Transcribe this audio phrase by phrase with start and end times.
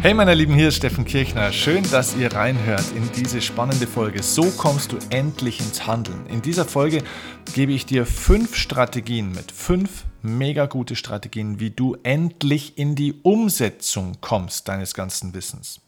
[0.00, 1.50] Hey meine Lieben, hier ist Steffen Kirchner.
[1.50, 4.22] Schön, dass ihr reinhört in diese spannende Folge.
[4.22, 6.24] So kommst du endlich ins Handeln.
[6.28, 7.02] In dieser Folge
[7.52, 13.14] gebe ich dir fünf Strategien mit, fünf mega gute Strategien, wie du endlich in die
[13.24, 15.80] Umsetzung kommst deines ganzen Wissens.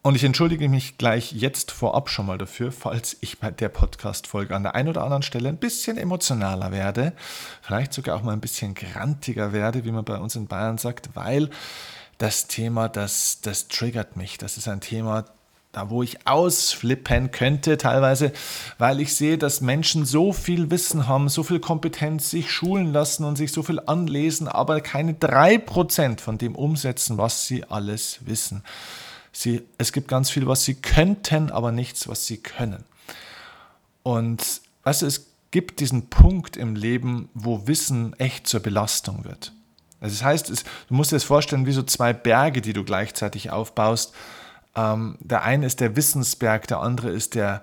[0.00, 4.54] Und ich entschuldige mich gleich jetzt vorab schon mal dafür, falls ich bei der Podcast-Folge
[4.54, 7.14] an der einen oder anderen Stelle ein bisschen emotionaler werde,
[7.62, 11.10] vielleicht sogar auch mal ein bisschen grantiger werde, wie man bei uns in Bayern sagt,
[11.14, 11.50] weil
[12.18, 14.38] das Thema, das, das triggert mich.
[14.38, 15.24] Das ist ein Thema,
[15.72, 18.32] da wo ich ausflippen könnte teilweise,
[18.78, 23.24] weil ich sehe, dass Menschen so viel Wissen haben, so viel Kompetenz, sich schulen lassen
[23.24, 28.18] und sich so viel anlesen, aber keine drei Prozent von dem umsetzen, was sie alles
[28.22, 28.64] wissen.
[29.30, 32.84] Sie, es gibt ganz viel, was sie könnten, aber nichts, was sie können.
[34.02, 34.42] Und
[34.82, 39.52] weißt du, es gibt diesen Punkt im Leben, wo Wissen echt zur Belastung wird.
[40.00, 42.84] Also das heißt, es, du musst dir das vorstellen wie so zwei Berge, die du
[42.84, 44.14] gleichzeitig aufbaust.
[44.76, 47.62] Ähm, der eine ist der Wissensberg, der andere ist der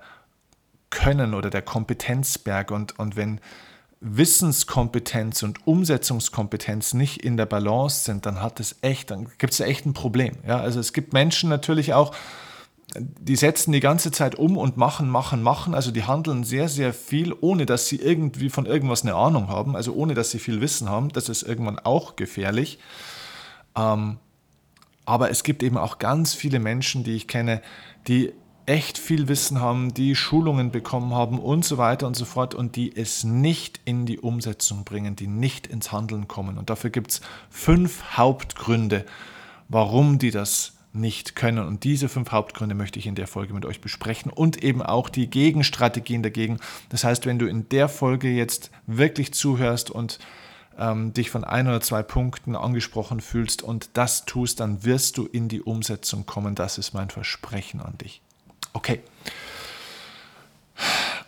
[0.90, 2.70] Können oder der Kompetenzberg.
[2.70, 3.40] Und, und wenn
[4.00, 9.60] Wissenskompetenz und Umsetzungskompetenz nicht in der Balance sind, dann hat es echt, dann gibt es
[9.60, 10.36] echt ein Problem.
[10.46, 12.14] Ja, also es gibt Menschen natürlich auch,
[12.94, 15.74] die setzen die ganze Zeit um und machen, machen, machen.
[15.74, 19.76] Also die handeln sehr, sehr viel, ohne dass sie irgendwie von irgendwas eine Ahnung haben,
[19.76, 21.08] also ohne dass sie viel Wissen haben.
[21.10, 22.78] Das ist irgendwann auch gefährlich.
[23.76, 24.18] Ähm,
[25.04, 27.60] aber es gibt eben auch ganz viele Menschen, die ich kenne,
[28.08, 28.32] die
[28.66, 32.74] echt viel Wissen haben, die Schulungen bekommen haben und so weiter und so fort und
[32.74, 36.58] die es nicht in die Umsetzung bringen, die nicht ins Handeln kommen.
[36.58, 39.06] Und dafür gibt es fünf Hauptgründe,
[39.68, 41.66] warum die das nicht können.
[41.66, 45.08] Und diese fünf Hauptgründe möchte ich in der Folge mit euch besprechen und eben auch
[45.08, 46.58] die Gegenstrategien dagegen.
[46.88, 50.18] Das heißt, wenn du in der Folge jetzt wirklich zuhörst und
[50.78, 55.26] ähm, dich von ein oder zwei Punkten angesprochen fühlst und das tust, dann wirst du
[55.26, 56.54] in die Umsetzung kommen.
[56.54, 58.20] Das ist mein Versprechen an dich.
[58.72, 59.00] Okay.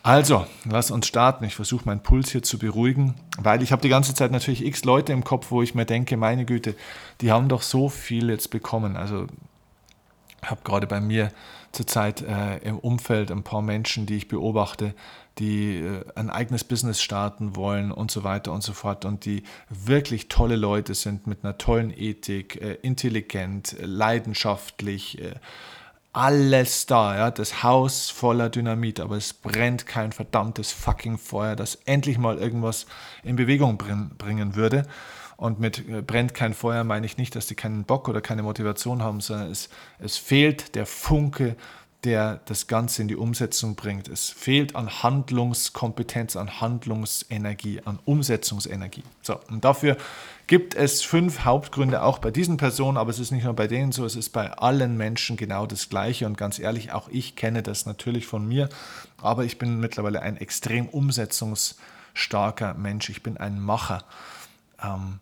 [0.03, 1.43] Also, lass uns starten.
[1.43, 4.85] Ich versuche meinen Puls hier zu beruhigen, weil ich habe die ganze Zeit natürlich x
[4.85, 6.75] Leute im Kopf, wo ich mir denke, meine Güte,
[7.21, 8.95] die haben doch so viel jetzt bekommen.
[8.95, 9.27] Also
[10.43, 11.31] habe gerade bei mir
[11.71, 14.93] zurzeit äh, im Umfeld ein paar Menschen, die ich beobachte,
[15.37, 19.43] die äh, ein eigenes Business starten wollen und so weiter und so fort und die
[19.69, 25.35] wirklich tolle Leute sind mit einer tollen Ethik, äh, intelligent, leidenschaftlich, äh,
[26.11, 31.75] alles da, ja, das Haus voller Dynamit, aber es brennt kein verdammtes fucking Feuer, das
[31.85, 32.87] endlich mal irgendwas
[33.23, 34.87] in Bewegung bringen würde.
[35.39, 38.43] Und mit äh, brennt kein Feuer meine ich nicht, dass die keinen Bock oder keine
[38.43, 39.69] Motivation haben, sondern es,
[39.99, 41.55] es fehlt der Funke,
[42.03, 44.09] der das Ganze in die Umsetzung bringt.
[44.09, 49.03] Es fehlt an Handlungskompetenz, an Handlungsenergie, an Umsetzungsenergie.
[49.21, 49.95] So, und dafür
[50.47, 53.93] gibt es fünf Hauptgründe auch bei diesen Personen, aber es ist nicht nur bei denen
[53.93, 56.25] so, es ist bei allen Menschen genau das Gleiche.
[56.25, 58.67] Und ganz ehrlich, auch ich kenne das natürlich von mir,
[59.21, 63.09] aber ich bin mittlerweile ein extrem umsetzungsstarker Mensch.
[63.09, 64.03] Ich bin ein Macher.
[64.83, 65.19] Ähm,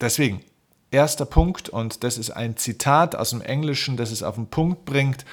[0.00, 0.42] Deswegen,
[0.90, 4.84] erster Punkt, und das ist ein Zitat aus dem Englischen, das es auf den Punkt
[4.84, 5.24] bringt,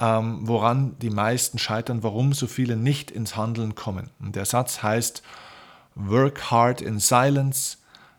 [0.00, 4.10] ähm, woran die meisten scheitern, warum so viele nicht ins Handeln kommen.
[4.20, 5.22] Und der Satz heißt,
[5.94, 7.78] Work hard in silence,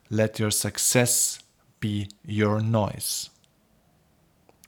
[0.10, 1.40] let your success
[1.80, 3.30] be your noise.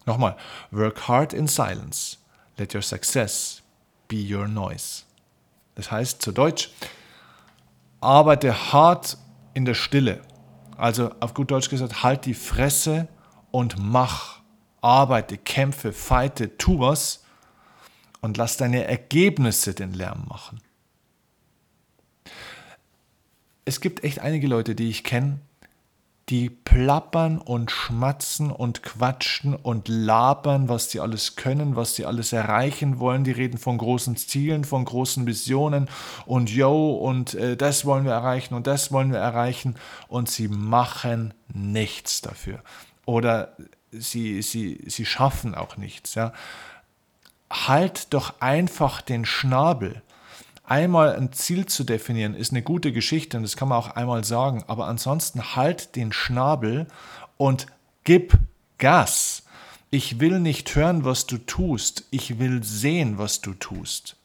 [0.05, 0.35] Nochmal,
[0.71, 2.17] work hard in silence,
[2.57, 3.61] let your success
[4.07, 5.03] be your noise.
[5.75, 6.69] Das heißt zu Deutsch,
[8.01, 9.17] arbeite hart
[9.53, 10.21] in der Stille
[10.77, 13.07] also auf gut Deutsch gesagt, halt die Fresse
[13.51, 14.41] und mach,
[14.81, 17.23] arbeite, kämpfe, feite, tu was
[18.21, 20.61] und lass deine Ergebnisse den Lärm machen.
[23.65, 25.39] Es gibt echt einige Leute, die ich kenne,
[26.29, 32.33] die plappern und schmatzen und quatschen und labern, was sie alles können, was sie alles
[32.33, 33.23] erreichen wollen.
[33.23, 35.89] Die reden von großen Zielen, von großen Visionen
[36.25, 39.75] und yo, und äh, das wollen wir erreichen und das wollen wir erreichen
[40.09, 42.59] und sie machen nichts dafür.
[43.05, 43.55] Oder
[43.91, 46.15] sie, sie, sie schaffen auch nichts.
[46.15, 46.33] Ja.
[47.49, 50.01] Halt doch einfach den Schnabel
[50.67, 54.23] einmal ein Ziel zu definieren, ist eine gute Geschichte und das kann man auch einmal
[54.23, 54.63] sagen.
[54.67, 56.87] Aber ansonsten halt den Schnabel
[57.37, 57.67] und
[58.03, 58.37] gib
[58.77, 59.43] Gas.
[59.89, 62.05] Ich will nicht hören, was du tust.
[62.11, 64.17] Ich will sehen, was du tust.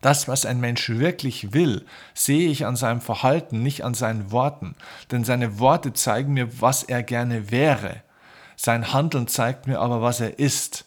[0.00, 4.74] Das, was ein Mensch wirklich will, sehe ich an seinem Verhalten, nicht an seinen Worten.
[5.10, 8.02] Denn seine Worte zeigen mir, was er gerne wäre.
[8.56, 10.84] Sein Handeln zeigt mir aber, was er ist.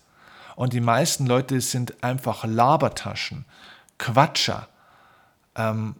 [0.55, 3.45] Und die meisten Leute sind einfach Labertaschen.
[3.97, 4.67] Quatscher.
[5.55, 5.95] Ähm,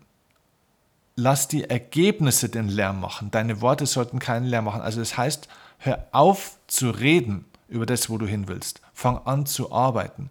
[1.16, 3.32] lass die Ergebnisse den Lärm machen.
[3.32, 4.82] Deine Worte sollten keinen Lärm machen.
[4.82, 5.48] Also das heißt,
[5.80, 8.82] Hör auf zu reden über das, wo du hin willst.
[8.94, 10.30] Fang an zu arbeiten.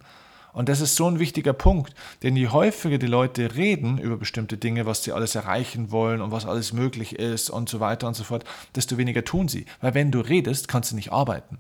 [0.52, 4.56] Und das ist so ein wichtiger Punkt, denn je häufiger die Leute reden über bestimmte
[4.56, 8.14] Dinge, was sie alles erreichen wollen und was alles möglich ist und so weiter und
[8.14, 9.66] so fort, desto weniger tun sie.
[9.82, 11.58] Weil wenn du redest, kannst du nicht arbeiten.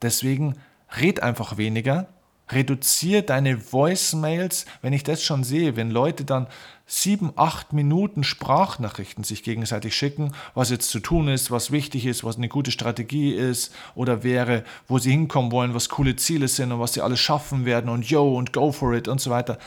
[0.00, 0.54] Deswegen
[0.98, 2.08] red einfach weniger,
[2.50, 6.46] reduziere deine Voicemails, wenn ich das schon sehe, wenn Leute dann
[6.86, 12.24] sieben, acht Minuten Sprachnachrichten sich gegenseitig schicken, was jetzt zu tun ist, was wichtig ist,
[12.24, 16.72] was eine gute Strategie ist oder wäre, wo sie hinkommen wollen, was coole Ziele sind
[16.72, 19.58] und was sie alles schaffen werden und yo und go for it und so weiter.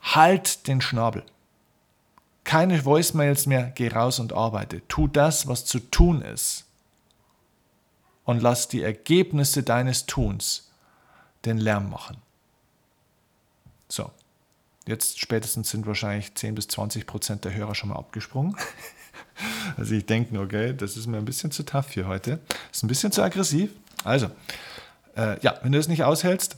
[0.00, 1.22] Halt den Schnabel.
[2.42, 4.82] Keine Voicemails mehr, geh raus und arbeite.
[4.88, 6.64] Tu das, was zu tun ist.
[8.24, 10.65] Und lass die Ergebnisse deines Tuns
[11.46, 12.18] den Lärm machen.
[13.88, 14.10] So,
[14.86, 18.56] jetzt spätestens sind wahrscheinlich 10 bis 20 Prozent der Hörer schon mal abgesprungen.
[19.76, 22.40] Also ich denke, okay, das ist mir ein bisschen zu tough hier heute.
[22.72, 23.70] Ist ein bisschen zu aggressiv.
[24.02, 24.30] Also,
[25.14, 26.56] äh, ja, wenn du es nicht aushältst,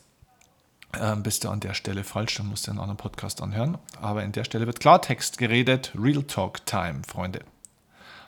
[0.93, 3.79] äh, bist du an der Stelle falsch, dann musst du einen anderen Podcast anhören.
[4.01, 7.41] Aber in der Stelle wird Klartext geredet, Real Talk Time, Freunde.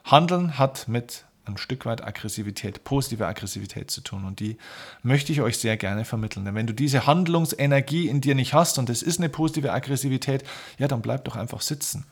[0.04, 4.24] Handeln hat mit ein Stück weit Aggressivität, positive Aggressivität zu tun.
[4.24, 4.56] Und die
[5.02, 6.44] möchte ich euch sehr gerne vermitteln.
[6.44, 10.44] Denn wenn du diese Handlungsenergie in dir nicht hast und es ist eine positive Aggressivität,
[10.78, 12.06] ja, dann bleib doch einfach sitzen.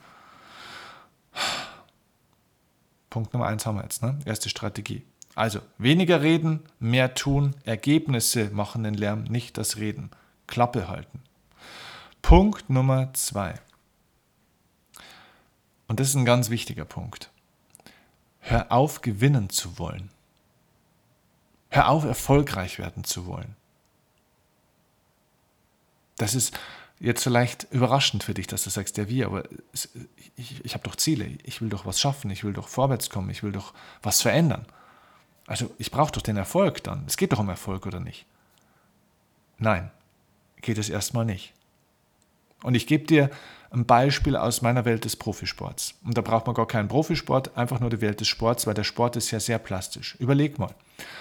[3.11, 4.19] Punkt Nummer eins haben wir jetzt, ne?
[4.25, 5.03] Erste Strategie.
[5.35, 10.11] Also weniger reden, mehr tun, Ergebnisse machen den Lärm, nicht das Reden.
[10.47, 11.21] Klappe halten.
[12.23, 13.55] Punkt Nummer zwei.
[15.87, 17.31] Und das ist ein ganz wichtiger Punkt.
[18.41, 20.11] Hör auf, gewinnen zu wollen.
[21.71, 23.57] Hör auf, erfolgreich werden zu wollen.
[26.17, 26.59] Das ist
[26.99, 29.89] jetzt vielleicht überraschend für dich, dass du sagst, ja wie, aber ich,
[30.37, 33.31] ich, ich habe doch Ziele, ich will doch was schaffen, ich will doch vorwärts kommen,
[33.31, 34.67] ich will doch was verändern.
[35.47, 37.05] Also ich brauche doch den Erfolg dann.
[37.07, 38.27] Es geht doch um Erfolg oder nicht?
[39.59, 39.91] Nein,
[40.61, 41.53] geht es erstmal nicht.
[42.63, 43.31] Und ich gebe dir
[43.71, 45.95] ein Beispiel aus meiner Welt des Profisports.
[46.05, 48.85] Und da braucht man gar keinen Profisport, einfach nur die Welt des Sports, weil der
[48.85, 50.17] Sport ist ja sehr plastisch.
[50.19, 50.75] Überleg mal.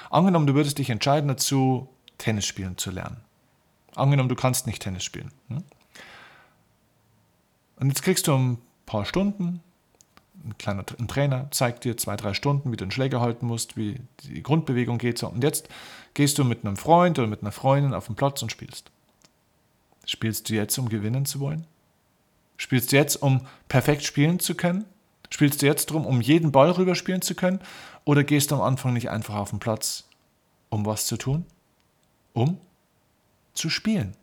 [0.10, 3.18] Angenommen, du würdest dich entscheiden dazu, Tennis spielen zu lernen.
[3.96, 5.32] Angenommen, du kannst nicht Tennis spielen.
[5.50, 5.64] Hm?
[7.80, 9.62] Und jetzt kriegst du ein paar Stunden,
[10.46, 13.76] ein kleiner ein Trainer zeigt dir zwei, drei Stunden, wie du den Schläger halten musst,
[13.76, 15.22] wie die Grundbewegung geht.
[15.24, 15.68] Und jetzt
[16.14, 18.92] gehst du mit einem Freund oder mit einer Freundin auf den Platz und spielst.
[20.06, 21.66] Spielst du jetzt, um gewinnen zu wollen?
[22.58, 24.86] Spielst du jetzt, um perfekt spielen zu können?
[25.30, 27.60] Spielst du jetzt darum, um jeden Ball rüber spielen zu können?
[28.06, 30.06] Oder gehst du am Anfang nicht einfach auf den Platz,
[30.70, 31.46] um was zu tun?
[32.34, 32.58] Um
[33.54, 34.16] zu spielen.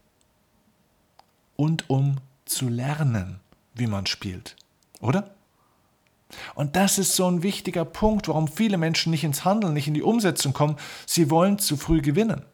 [1.56, 3.40] Und um zu lernen,
[3.74, 4.56] wie man spielt.
[5.00, 5.34] Oder?
[6.54, 9.94] Und das ist so ein wichtiger Punkt, warum viele Menschen nicht ins Handeln, nicht in
[9.94, 10.76] die Umsetzung kommen.
[11.06, 12.44] Sie wollen zu früh gewinnen.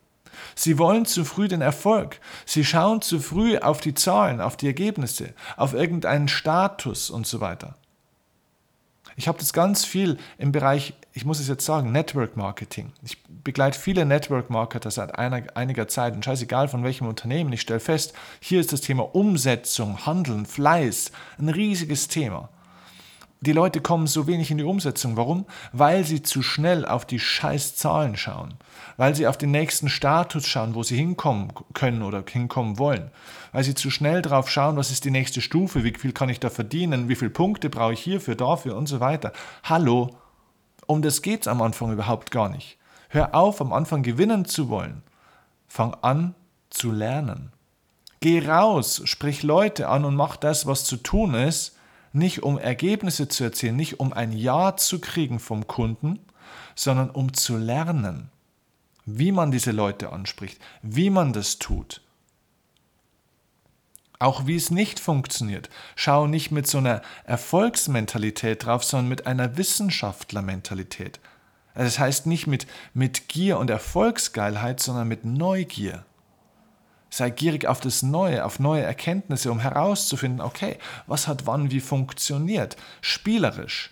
[0.54, 2.20] Sie wollen zu früh den Erfolg.
[2.46, 7.40] Sie schauen zu früh auf die Zahlen, auf die Ergebnisse, auf irgendeinen Status und so
[7.40, 7.75] weiter.
[9.16, 12.92] Ich habe das ganz viel im Bereich, ich muss es jetzt sagen, Network Marketing.
[13.02, 17.53] Ich begleite viele Network Marketer seit einer, einiger Zeit und scheißegal von welchem Unternehmen.
[17.53, 22.48] Ich stelle fest, hier ist das Thema Umsetzung, Handeln, Fleiß ein riesiges Thema.
[23.43, 25.17] Die Leute kommen so wenig in die Umsetzung.
[25.17, 25.47] Warum?
[25.73, 28.55] Weil sie zu schnell auf die scheiß Zahlen schauen.
[28.99, 33.11] Weil sie auf den nächsten Status schauen, wo sie hinkommen können oder hinkommen wollen.
[33.53, 36.39] Weil sie zu schnell drauf schauen, was ist die nächste Stufe, wie viel kann ich
[36.39, 39.32] da verdienen, wie viele Punkte brauche ich hierfür, dafür und so weiter.
[39.63, 40.11] Hallo,
[40.87, 42.77] um das geht es am Anfang überhaupt gar nicht.
[43.09, 45.03] Hör auf, am Anfang gewinnen zu wollen.
[45.67, 46.35] Fang an
[46.69, 47.53] zu lernen.
[48.20, 51.80] Geh raus, sprich Leute an und mach das, was zu tun ist
[52.12, 56.19] nicht um Ergebnisse zu erzielen, nicht um ein Ja zu kriegen vom Kunden,
[56.74, 58.31] sondern um zu lernen,
[59.06, 62.00] wie man diese Leute anspricht, wie man das tut.
[64.19, 65.70] Auch wie es nicht funktioniert.
[65.96, 71.20] Schau nicht mit so einer Erfolgsmentalität drauf, sondern mit einer Wissenschaftlermentalität.
[71.74, 76.05] Das heißt nicht mit, mit Gier und Erfolgsgeilheit, sondern mit Neugier.
[77.10, 81.81] Sei gierig auf das Neue, auf neue Erkenntnisse, um herauszufinden, okay, was hat wann wie
[81.81, 82.76] funktioniert.
[83.00, 83.90] Spielerisch.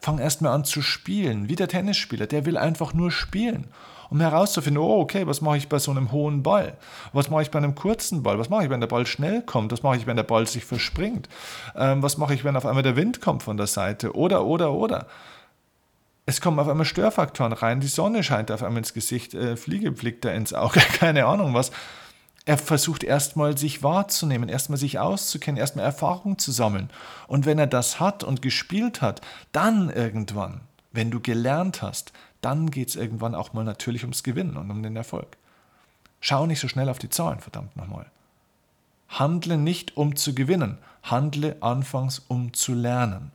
[0.00, 3.68] Fang erstmal an zu spielen, wie der Tennisspieler, der will einfach nur spielen,
[4.10, 6.76] um herauszufinden, oh, okay, was mache ich bei so einem hohen Ball?
[7.12, 8.38] Was mache ich bei einem kurzen Ball?
[8.38, 9.70] Was mache ich, wenn der Ball schnell kommt?
[9.70, 11.28] Was mache ich, wenn der Ball sich verspringt?
[11.76, 14.16] Ähm, was mache ich, wenn auf einmal der Wind kommt von der Seite?
[14.16, 15.06] Oder, oder, oder
[16.26, 19.94] es kommen auf einmal Störfaktoren rein, die Sonne scheint auf einmal ins Gesicht, äh, Fliege
[19.94, 21.70] fliegt da ins Auge, keine Ahnung was.
[22.44, 26.90] Er versucht erstmal sich wahrzunehmen, erstmal sich auszukennen, erstmal Erfahrung zu sammeln.
[27.26, 30.60] Und wenn er das hat und gespielt hat, dann irgendwann,
[30.92, 34.82] wenn du gelernt hast, dann geht es irgendwann auch mal natürlich ums Gewinnen und um
[34.82, 35.36] den Erfolg.
[36.20, 38.06] Schau nicht so schnell auf die Zahlen, verdammt nochmal.
[39.08, 43.32] Handle nicht, um zu gewinnen, handle anfangs, um zu lernen.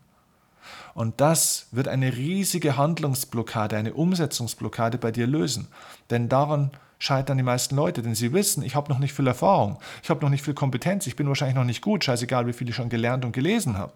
[0.94, 5.68] Und das wird eine riesige Handlungsblockade, eine Umsetzungsblockade bei dir lösen.
[6.10, 9.80] Denn daran scheitern die meisten Leute, denn sie wissen, ich habe noch nicht viel Erfahrung,
[10.04, 12.70] ich habe noch nicht viel Kompetenz, ich bin wahrscheinlich noch nicht gut, scheißegal, wie viel
[12.70, 13.94] ich schon gelernt und gelesen habe.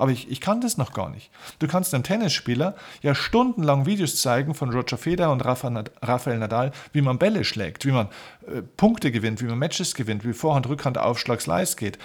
[0.00, 1.30] Aber ich, ich kann das noch gar nicht.
[1.58, 7.02] Du kannst einem Tennisspieler ja stundenlang Videos zeigen von Roger Federer und Rafael Nadal, wie
[7.02, 8.08] man Bälle schlägt, wie man
[8.46, 11.98] äh, Punkte gewinnt, wie man Matches gewinnt, wie Vorhand, Rückhand, Aufschlag, Slice geht.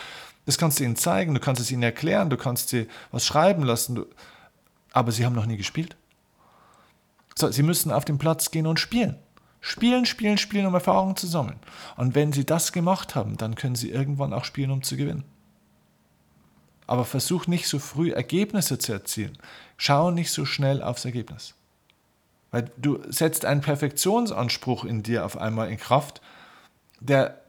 [0.46, 3.64] Das kannst du ihnen zeigen, du kannst es ihnen erklären, du kannst sie was schreiben
[3.64, 4.06] lassen, du,
[4.92, 5.96] aber sie haben noch nie gespielt.
[7.36, 9.18] So, sie müssen auf den Platz gehen und spielen.
[9.60, 11.60] Spielen, spielen, spielen, um Erfahrungen zu sammeln.
[11.98, 15.26] Und wenn sie das gemacht haben, dann können sie irgendwann auch spielen, um zu gewinnen.
[16.88, 19.38] Aber versuch nicht so früh Ergebnisse zu erzielen.
[19.76, 21.56] Schau nicht so schnell aufs Ergebnis.
[22.52, 26.22] Weil du setzt einen Perfektionsanspruch in dir auf einmal in Kraft,
[27.00, 27.42] der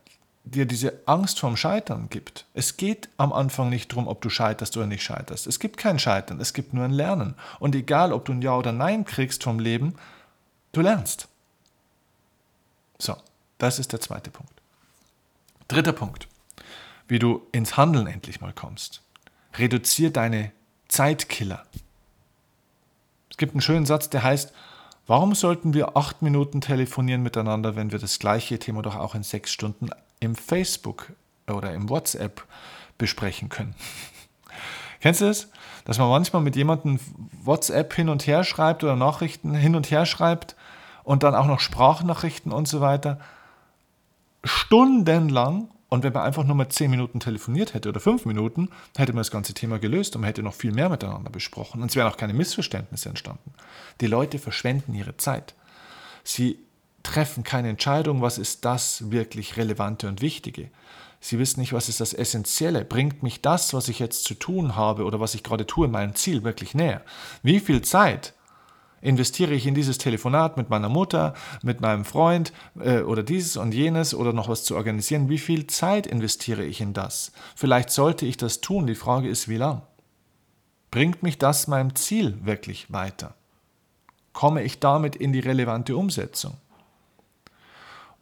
[0.46, 2.46] dir diese Angst vorm Scheitern gibt.
[2.54, 5.46] Es geht am Anfang nicht darum, ob du scheiterst oder nicht scheiterst.
[5.46, 7.34] Es gibt kein Scheitern, es gibt nur ein Lernen.
[7.58, 9.96] Und egal, ob du ein Ja oder Nein kriegst vom Leben,
[10.72, 11.28] du lernst.
[12.98, 13.16] So,
[13.58, 14.52] das ist der zweite Punkt.
[15.66, 16.28] Dritter Punkt,
[17.08, 19.02] wie du ins Handeln endlich mal kommst.
[19.54, 20.52] Reduzier deine
[20.86, 21.66] Zeitkiller.
[23.30, 24.52] Es gibt einen schönen Satz, der heißt,
[25.08, 29.24] warum sollten wir acht Minuten telefonieren miteinander, wenn wir das gleiche Thema doch auch in
[29.24, 31.12] sechs Stunden im Facebook
[31.48, 32.44] oder im WhatsApp
[32.98, 33.74] besprechen können.
[35.00, 35.48] Kennst du das?
[35.84, 36.98] Dass man manchmal mit jemandem
[37.44, 40.56] WhatsApp hin und her schreibt oder Nachrichten hin und her schreibt
[41.04, 43.20] und dann auch noch Sprachnachrichten und so weiter.
[44.42, 45.68] Stundenlang.
[45.88, 49.20] Und wenn man einfach nur mal zehn Minuten telefoniert hätte oder fünf Minuten, hätte man
[49.20, 51.80] das ganze Thema gelöst und man hätte noch viel mehr miteinander besprochen.
[51.80, 53.54] Und es wären auch keine Missverständnisse entstanden.
[54.00, 55.54] Die Leute verschwenden ihre Zeit.
[56.24, 56.58] Sie
[57.06, 60.70] treffen keine Entscheidung, was ist das wirklich Relevante und Wichtige.
[61.20, 62.84] Sie wissen nicht, was ist das Essentielle.
[62.84, 66.14] Bringt mich das, was ich jetzt zu tun habe oder was ich gerade tue, meinem
[66.14, 67.02] Ziel wirklich näher?
[67.42, 68.34] Wie viel Zeit
[69.00, 73.72] investiere ich in dieses Telefonat mit meiner Mutter, mit meinem Freund äh, oder dieses und
[73.72, 75.28] jenes oder noch was zu organisieren?
[75.28, 77.32] Wie viel Zeit investiere ich in das?
[77.54, 78.86] Vielleicht sollte ich das tun.
[78.86, 79.82] Die Frage ist, wie lang?
[80.90, 83.34] Bringt mich das meinem Ziel wirklich weiter?
[84.32, 86.56] Komme ich damit in die relevante Umsetzung?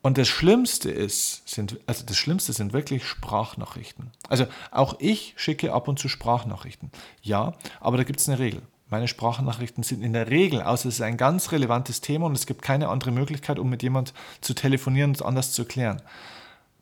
[0.05, 4.11] Und das Schlimmste ist, sind, also das Schlimmste sind wirklich Sprachnachrichten.
[4.29, 6.91] Also auch ich schicke ab und zu Sprachnachrichten.
[7.23, 8.61] Ja, aber da gibt es eine Regel.
[8.91, 12.45] Meine Sprachnachrichten sind in der Regel, außer es ist ein ganz relevantes Thema und es
[12.45, 16.03] gibt keine andere Möglichkeit, um mit jemand zu telefonieren und es anders zu klären.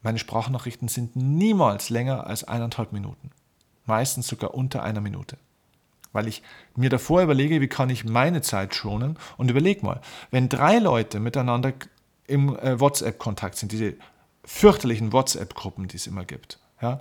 [0.03, 3.31] Meine Sprachnachrichten sind niemals länger als eineinhalb Minuten.
[3.87, 5.37] Meistens sogar unter einer Minute.
[6.13, 6.43] Weil ich
[6.75, 10.01] mir davor überlege, wie kann ich meine Zeit schonen und überleg mal,
[10.33, 11.73] wenn drei Leute miteinander
[12.33, 13.95] im äh, WhatsApp-Kontakt sind, diese
[14.45, 16.59] fürchterlichen WhatsApp-Gruppen, die es immer gibt.
[16.81, 17.01] Ja?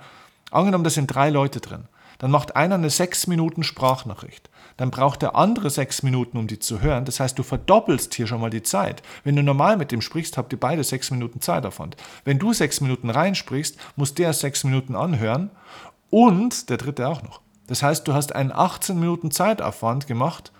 [0.51, 1.87] Angenommen, da sind drei Leute drin.
[2.19, 4.49] Dann macht einer eine sechs Minuten Sprachnachricht.
[4.77, 7.05] Dann braucht der andere sechs Minuten, um die zu hören.
[7.05, 9.01] Das heißt, du verdoppelst hier schon mal die Zeit.
[9.23, 11.95] Wenn du normal mit dem sprichst, habt ihr beide sechs Minuten Zeitaufwand.
[12.23, 15.49] Wenn du sechs Minuten reinsprichst, muss der sechs Minuten anhören
[16.11, 17.41] und der dritte auch noch.
[17.67, 20.51] Das heißt, du hast einen 18 Minuten Zeitaufwand gemacht,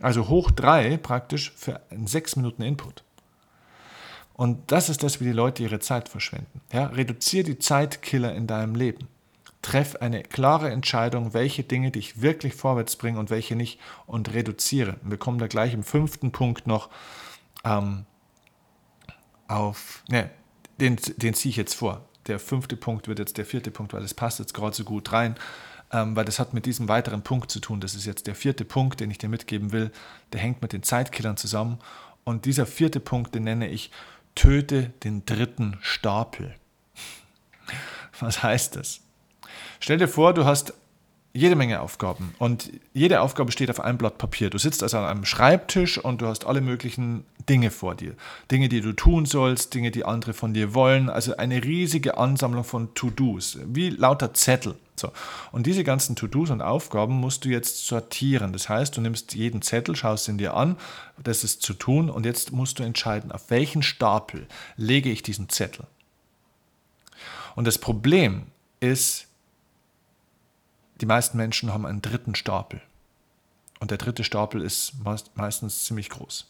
[0.00, 3.02] also hoch drei praktisch für einen sechs Minuten Input.
[4.38, 6.60] Und das ist das, wie die Leute ihre Zeit verschwenden.
[6.72, 9.08] Ja, reduziere die Zeitkiller in deinem Leben.
[9.62, 14.94] Treff eine klare Entscheidung, welche Dinge dich wirklich vorwärts bringen und welche nicht und reduziere.
[15.02, 16.88] wir kommen da gleich im fünften Punkt noch
[17.64, 18.06] ähm,
[19.48, 20.30] auf, ne,
[20.80, 22.04] den, den ziehe ich jetzt vor.
[22.28, 25.10] Der fünfte Punkt wird jetzt der vierte Punkt, weil das passt jetzt gerade so gut
[25.10, 25.34] rein,
[25.90, 27.80] ähm, weil das hat mit diesem weiteren Punkt zu tun.
[27.80, 29.90] Das ist jetzt der vierte Punkt, den ich dir mitgeben will.
[30.32, 31.80] Der hängt mit den Zeitkillern zusammen.
[32.22, 33.90] Und dieser vierte Punkt, den nenne ich
[34.38, 36.54] töte den dritten Stapel.
[38.20, 39.00] Was heißt das?
[39.80, 40.74] Stell dir vor, du hast
[41.32, 44.48] jede Menge Aufgaben und jede Aufgabe steht auf einem Blatt Papier.
[44.48, 48.14] Du sitzt also an einem Schreibtisch und du hast alle möglichen Dinge vor dir.
[48.50, 51.10] Dinge, die du tun sollst, Dinge, die andere von dir wollen.
[51.10, 54.76] Also eine riesige Ansammlung von To-Dos, wie lauter Zettel.
[54.98, 55.12] So.
[55.52, 58.52] Und diese ganzen To-Dos und Aufgaben musst du jetzt sortieren.
[58.52, 60.76] Das heißt, du nimmst jeden Zettel, schaust ihn dir an,
[61.22, 65.48] das ist zu tun und jetzt musst du entscheiden, auf welchen Stapel lege ich diesen
[65.48, 65.86] Zettel.
[67.56, 68.46] Und das Problem
[68.80, 69.26] ist,
[71.00, 72.80] die meisten Menschen haben einen dritten Stapel.
[73.80, 74.94] Und der dritte Stapel ist
[75.34, 76.46] meistens ziemlich groß.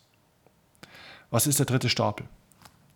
[1.31, 2.27] Was ist der dritte Stapel?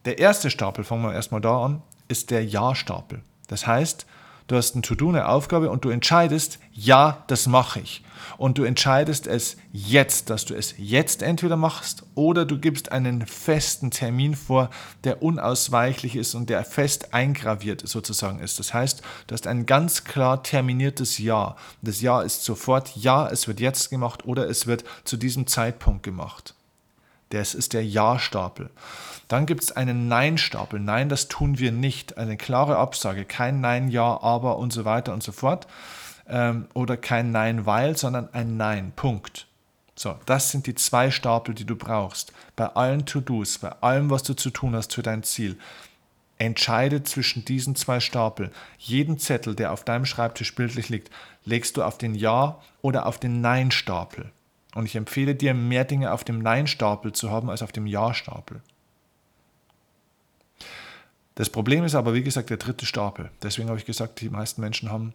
[0.05, 3.23] Der erste Stapel, fangen wir erstmal da an, ist der Ja-Stapel.
[3.47, 4.07] Das heißt,
[4.47, 8.03] Du hast ein To-Do, eine Aufgabe und du entscheidest, ja, das mache ich.
[8.39, 13.27] Und du entscheidest es jetzt, dass du es jetzt entweder machst oder du gibst einen
[13.27, 14.71] festen Termin vor,
[15.05, 18.59] der unausweichlich ist und der fest eingraviert sozusagen ist.
[18.59, 21.57] Das heißt, du hast ein ganz klar terminiertes Ja.
[21.83, 26.03] Das Ja ist sofort Ja, es wird jetzt gemacht oder es wird zu diesem Zeitpunkt
[26.03, 26.55] gemacht.
[27.33, 28.71] Das ist der Ja-Stapel.
[29.29, 30.79] Dann gibt es einen Nein-Stapel.
[30.79, 32.19] Nein, das tun wir nicht.
[32.19, 33.25] Eine klare Absage.
[33.25, 35.67] Kein Nein, Ja, aber und so weiter und so fort.
[36.29, 38.93] Ähm, oder kein Nein, weil, sondern ein Nein.
[38.95, 39.47] Punkt.
[39.95, 42.33] So, das sind die zwei Stapel, die du brauchst.
[42.55, 45.59] Bei allen To-Dos, bei allem, was du zu tun hast für dein Ziel.
[46.37, 48.51] Entscheide zwischen diesen zwei Stapel.
[48.77, 51.11] Jeden Zettel, der auf deinem Schreibtisch bildlich liegt,
[51.45, 54.33] legst du auf den Ja- oder auf den Nein-Stapel.
[54.75, 58.63] Und ich empfehle dir, mehr Dinge auf dem Nein-Stapel zu haben als auf dem Ja-Stapel.
[61.35, 63.31] Das Problem ist aber, wie gesagt, der dritte Stapel.
[63.43, 65.15] Deswegen habe ich gesagt, die meisten Menschen haben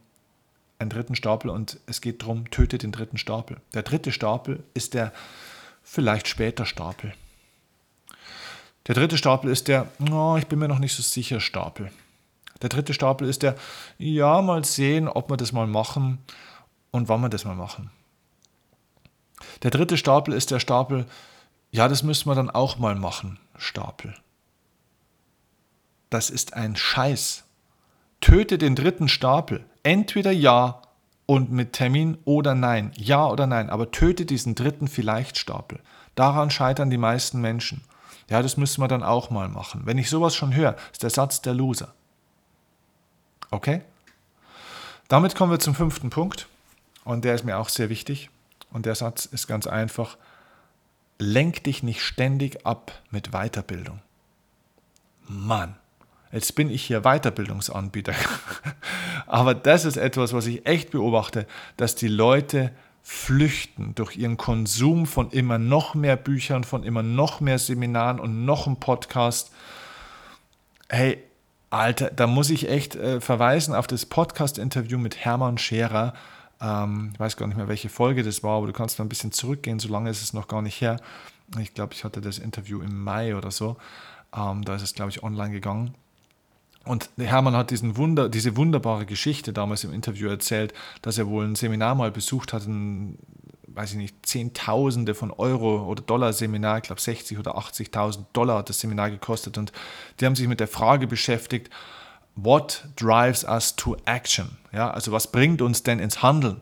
[0.79, 3.57] einen dritten Stapel und es geht darum, töte den dritten Stapel.
[3.73, 5.11] Der dritte Stapel ist der
[5.83, 7.13] vielleicht später Stapel.
[8.87, 11.91] Der dritte Stapel ist der, oh, ich bin mir noch nicht so sicher Stapel.
[12.61, 13.55] Der dritte Stapel ist der,
[13.97, 16.19] ja, mal sehen, ob wir das mal machen
[16.91, 17.91] und wann wir das mal machen.
[19.63, 21.05] Der dritte Stapel ist der Stapel,
[21.71, 24.15] ja, das müssen wir dann auch mal machen, Stapel.
[26.09, 27.43] Das ist ein Scheiß.
[28.21, 29.65] Töte den dritten Stapel.
[29.83, 30.81] Entweder ja
[31.25, 32.91] und mit Termin oder nein.
[32.95, 33.69] Ja oder nein.
[33.69, 35.79] Aber töte diesen dritten Vielleicht-Stapel.
[36.15, 37.83] Daran scheitern die meisten Menschen.
[38.29, 39.81] Ja, das müssen wir dann auch mal machen.
[39.85, 41.93] Wenn ich sowas schon höre, ist der Satz der Loser.
[43.51, 43.81] Okay?
[45.07, 46.47] Damit kommen wir zum fünften Punkt.
[47.03, 48.29] Und der ist mir auch sehr wichtig.
[48.77, 50.17] Und der Satz ist ganz einfach.
[51.17, 54.01] Lenk dich nicht ständig ab mit Weiterbildung.
[55.27, 55.77] Mann,
[56.31, 58.13] jetzt bin ich hier Weiterbildungsanbieter.
[59.25, 62.71] Aber das ist etwas, was ich echt beobachte, dass die Leute
[63.01, 68.45] flüchten durch ihren Konsum von immer noch mehr Büchern, von immer noch mehr Seminaren und
[68.45, 69.51] noch einem Podcast.
[70.87, 71.23] Hey,
[71.71, 76.13] Alter, da muss ich echt äh, verweisen auf das Podcast-Interview mit Hermann Scherer
[76.61, 79.09] ähm, ich weiß gar nicht mehr, welche Folge das war, aber du kannst mal ein
[79.09, 80.97] bisschen zurückgehen, so lange ist es noch gar nicht her.
[81.59, 83.77] Ich glaube, ich hatte das Interview im Mai oder so.
[84.35, 85.93] Ähm, da ist es, glaube ich, online gegangen.
[86.83, 91.45] Und Hermann hat diesen Wunder, diese wunderbare Geschichte damals im Interview erzählt, dass er wohl
[91.45, 93.17] ein Seminar mal besucht hat, ein,
[93.67, 98.59] weiß ich nicht, Zehntausende von Euro oder Dollar Seminar, ich glaube 60 oder 80.000 Dollar
[98.59, 99.57] hat das Seminar gekostet.
[99.57, 99.73] Und
[100.19, 101.69] die haben sich mit der Frage beschäftigt,
[102.39, 104.57] What drives us to action?
[104.71, 106.61] Ja, also was bringt uns denn ins Handeln?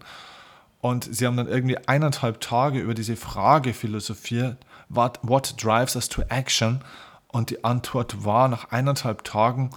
[0.79, 4.57] Und sie haben dann irgendwie eineinhalb Tage über diese Frage philosophiert,
[4.87, 6.81] what, what drives us to action?
[7.27, 9.71] Und die Antwort war nach eineinhalb Tagen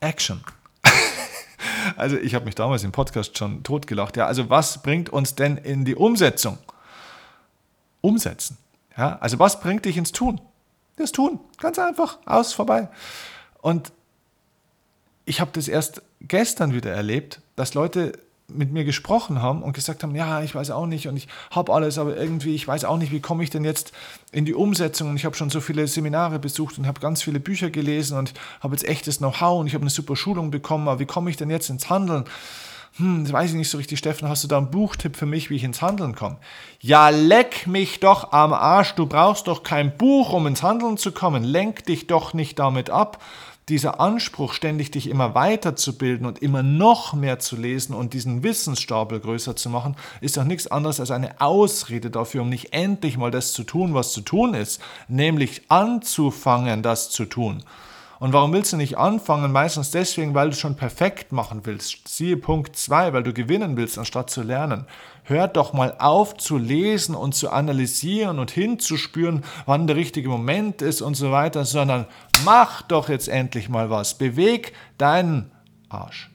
[0.00, 0.42] Action.
[1.96, 4.16] also ich habe mich damals im Podcast schon totgelacht.
[4.16, 6.58] Ja, also was bringt uns denn in die Umsetzung?
[8.00, 8.58] Umsetzen.
[8.96, 10.40] Ja, also was bringt dich ins Tun?
[10.96, 11.38] Das Tun.
[11.58, 12.18] Ganz einfach.
[12.26, 12.88] Aus, vorbei.
[13.60, 13.92] Und
[15.24, 18.12] ich habe das erst gestern wieder erlebt, dass Leute
[18.48, 21.72] mit mir gesprochen haben und gesagt haben, ja, ich weiß auch nicht und ich habe
[21.72, 23.92] alles, aber irgendwie, ich weiß auch nicht, wie komme ich denn jetzt
[24.30, 25.10] in die Umsetzung?
[25.10, 28.34] Und ich habe schon so viele Seminare besucht und habe ganz viele Bücher gelesen und
[28.60, 31.36] habe jetzt echtes Know-how und ich habe eine super Schulung bekommen, aber wie komme ich
[31.36, 32.24] denn jetzt ins Handeln?
[32.96, 35.48] Hm, das weiß ich nicht so richtig, Steffen, hast du da einen Buchtipp für mich,
[35.48, 36.36] wie ich ins Handeln komme?
[36.80, 41.12] Ja, leck mich doch am Arsch, du brauchst doch kein Buch, um ins Handeln zu
[41.12, 43.22] kommen, lenk dich doch nicht damit ab,
[43.68, 49.20] dieser Anspruch, ständig dich immer weiterzubilden und immer noch mehr zu lesen und diesen Wissensstapel
[49.20, 53.30] größer zu machen, ist doch nichts anderes als eine Ausrede dafür, um nicht endlich mal
[53.30, 57.62] das zu tun, was zu tun ist, nämlich anzufangen, das zu tun.
[58.22, 59.50] Und warum willst du nicht anfangen?
[59.50, 62.06] Meistens deswegen, weil du schon perfekt machen willst.
[62.06, 64.86] Siehe Punkt 2, weil du gewinnen willst, anstatt zu lernen.
[65.24, 70.82] Hör doch mal auf zu lesen und zu analysieren und hinzuspüren, wann der richtige Moment
[70.82, 72.06] ist und so weiter, sondern
[72.44, 74.16] mach doch jetzt endlich mal was.
[74.16, 75.50] Beweg deinen
[75.88, 76.30] Arsch.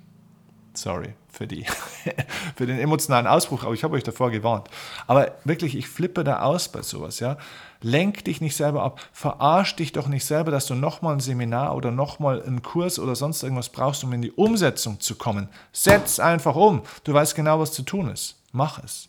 [0.74, 1.66] Sorry für die,
[2.56, 4.70] für den emotionalen Ausbruch, aber ich habe euch davor gewarnt.
[5.06, 7.38] Aber wirklich, ich flippe da aus bei sowas, ja.
[7.82, 11.76] Lenk dich nicht selber ab, verarsch dich doch nicht selber, dass du nochmal ein Seminar
[11.76, 15.48] oder nochmal einen Kurs oder sonst irgendwas brauchst, um in die Umsetzung zu kommen.
[15.72, 16.82] Setz einfach um.
[17.04, 18.42] Du weißt genau, was zu tun ist.
[18.52, 19.08] Mach es.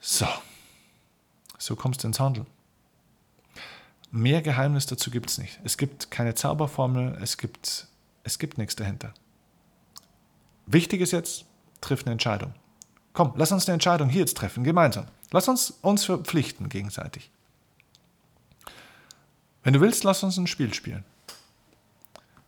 [0.00, 0.26] So.
[1.56, 2.46] So kommst du ins Handeln.
[4.10, 5.58] Mehr Geheimnis dazu gibt es nicht.
[5.64, 7.86] Es gibt keine Zauberformel, es gibt
[8.24, 9.14] es gibt nichts dahinter.
[10.66, 11.44] Wichtig ist jetzt,
[11.80, 12.54] triff eine Entscheidung.
[13.12, 15.06] Komm, lass uns eine Entscheidung hier jetzt treffen, gemeinsam.
[15.30, 17.30] Lass uns uns verpflichten gegenseitig.
[19.62, 21.04] Wenn du willst, lass uns ein Spiel spielen.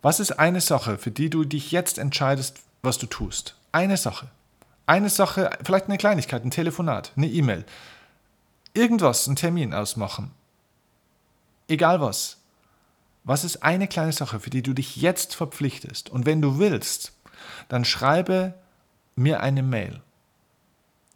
[0.02, 3.56] Was ist eine Sache, für die du dich jetzt entscheidest, was du tust?
[3.72, 4.28] Eine Sache.
[4.87, 7.64] Eine Sache, vielleicht eine Kleinigkeit, ein Telefonat, eine E-Mail.
[8.74, 10.32] Irgendwas, einen Termin ausmachen.
[11.68, 12.38] Egal was.
[13.24, 16.10] Was ist eine kleine Sache, für die du dich jetzt verpflichtest?
[16.10, 17.12] Und wenn du willst,
[17.68, 18.54] dann schreibe
[19.16, 20.00] mir eine Mail.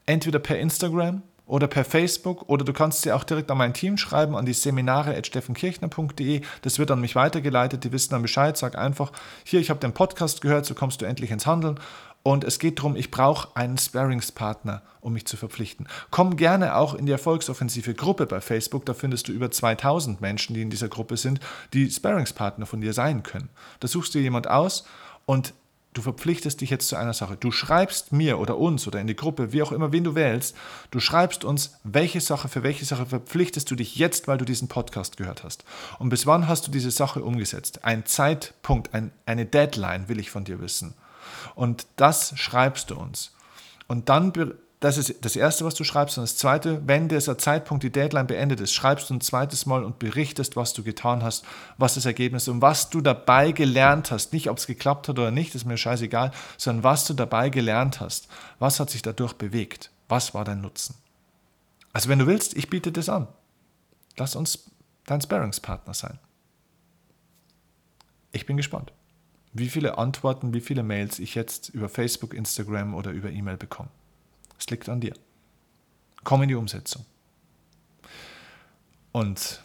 [0.06, 3.98] Entweder per Instagram oder per Facebook oder du kannst sie auch direkt an mein Team
[3.98, 6.40] schreiben, an die seminare.steffenkirchner.de.
[6.62, 8.56] Das wird an mich weitergeleitet, die wissen dann Bescheid.
[8.56, 9.12] Sag einfach,
[9.44, 11.78] hier, ich habe den Podcast gehört, so kommst du endlich ins Handeln.
[12.28, 15.88] Und es geht darum, ich brauche einen Sparringspartner, um mich zu verpflichten.
[16.10, 18.84] Komm gerne auch in die Erfolgsoffensive Gruppe bei Facebook.
[18.84, 21.40] Da findest du über 2000 Menschen, die in dieser Gruppe sind,
[21.72, 23.48] die Sparringspartner von dir sein können.
[23.80, 24.84] Da suchst du jemand aus
[25.24, 25.54] und
[25.94, 27.38] du verpflichtest dich jetzt zu einer Sache.
[27.40, 30.54] Du schreibst mir oder uns oder in die Gruppe, wie auch immer, wen du wählst,
[30.90, 34.68] du schreibst uns, welche Sache für welche Sache verpflichtest du dich jetzt, weil du diesen
[34.68, 35.64] Podcast gehört hast.
[35.98, 37.86] Und bis wann hast du diese Sache umgesetzt?
[37.86, 40.92] Ein Zeitpunkt, ein, eine Deadline will ich von dir wissen.
[41.58, 43.34] Und das schreibst du uns.
[43.88, 44.32] Und dann,
[44.78, 46.16] das ist das Erste, was du schreibst.
[46.16, 49.82] Und das Zweite, wenn dieser Zeitpunkt, die Deadline beendet ist, schreibst du ein zweites Mal
[49.82, 51.44] und berichtest, was du getan hast,
[51.76, 54.32] was das Ergebnis ist und was du dabei gelernt hast.
[54.32, 57.98] Nicht, ob es geklappt hat oder nicht, ist mir scheißegal, sondern was du dabei gelernt
[57.98, 58.28] hast.
[58.60, 59.90] Was hat sich dadurch bewegt?
[60.08, 60.94] Was war dein Nutzen?
[61.92, 63.26] Also wenn du willst, ich biete das an.
[64.16, 64.70] Lass uns
[65.06, 66.20] dein Sparringspartner sein.
[68.30, 68.92] Ich bin gespannt
[69.52, 73.90] wie viele Antworten, wie viele Mails ich jetzt über Facebook, Instagram oder über E-Mail bekomme.
[74.58, 75.14] Es liegt an dir.
[76.24, 77.04] Komm in die Umsetzung.
[79.12, 79.62] Und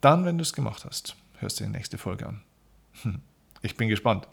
[0.00, 2.42] dann, wenn du es gemacht hast, hörst du die nächste Folge an.
[3.02, 3.20] Hm,
[3.62, 4.26] ich bin gespannt.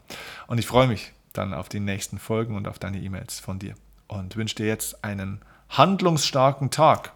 [0.46, 3.74] Und ich freue mich dann auf die nächsten Folgen und auf deine E-Mails von dir.
[4.08, 7.12] Und wünsche dir jetzt einen handlungsstarken Tag.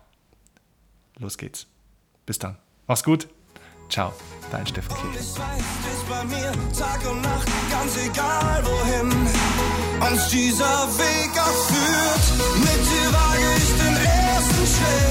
[1.18, 1.66] Los geht's.
[2.26, 2.56] Bis dann.
[2.86, 3.28] Mach's gut.
[3.90, 4.12] Ciao,
[4.52, 5.20] dein Stefan Kiel.
[6.78, 9.10] Tag und Nacht, ganz egal wohin
[10.12, 11.70] uns dieser Weg auch.
[12.60, 15.09] Mit dir wage ich den ersten Schritt.